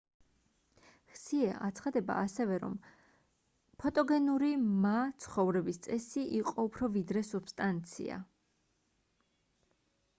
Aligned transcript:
ჰსიე 1.15 1.49
აცხადება 1.65 2.13
ასევე 2.21 2.55
რომ 2.63 2.77
ფოტოგენური 3.83 4.49
მა 4.85 4.93
ცხოვრების 5.25 5.79
წესი 5.87 6.23
იყო 6.39 6.65
უფრო 6.69 6.89
ვიდრე 6.95 7.23
სუბსტანცია 7.29 8.17